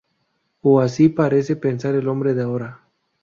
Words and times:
O 0.63 0.79
así 0.79 1.09
parece 1.09 1.55
pensar 1.55 1.93
el 1.93 2.07
hombre 2.07 2.33
de 2.33 2.41
ahora. 2.41 2.81